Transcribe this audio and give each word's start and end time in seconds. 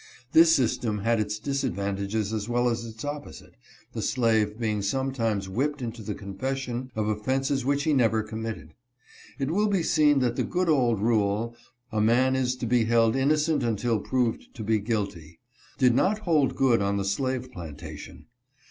This 0.31 0.55
system 0.55 0.97
had 1.01 1.19
its 1.19 1.37
disadvantages 1.37 2.33
as 2.33 2.49
well 2.49 2.67
as 2.69 2.85
its 2.85 3.05
opposite— 3.05 3.53
the 3.93 4.01
slave 4.01 4.57
being 4.59 4.81
sometimes 4.81 5.47
whipped 5.47 5.79
into 5.79 6.01
the 6.01 6.15
confession 6.15 6.89
of 6.95 7.07
offenses 7.07 7.63
which 7.63 7.83
he 7.83 7.93
never 7.93 8.23
committed. 8.23 8.73
It 9.37 9.51
will 9.51 9.67
be 9.67 9.83
seen 9.83 10.17
that 10.17 10.37
the 10.37 10.43
good 10.43 10.69
old 10.69 10.99
rule, 10.99 11.55
"A 11.91 12.01
man 12.01 12.35
is 12.35 12.55
to 12.55 12.65
be 12.65 12.85
held 12.85 13.15
innocent 13.15 13.61
until 13.61 13.99
proved 13.99 14.47
to 14.55 14.63
be 14.63 14.79
guilty," 14.79 15.39
did 15.77 15.93
not 15.93 16.17
hold 16.17 16.55
good 16.55 16.81
on 16.81 16.97
the 16.97 17.05
slave 17.05 17.51
plantation. 17.51 18.25